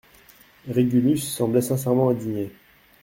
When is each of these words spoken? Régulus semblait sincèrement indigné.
Régulus 0.67 1.19
semblait 1.19 1.61
sincèrement 1.61 2.09
indigné. 2.09 2.49